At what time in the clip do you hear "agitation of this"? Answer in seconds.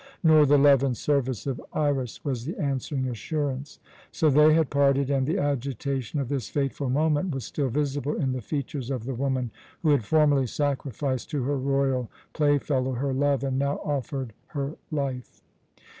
5.37-6.49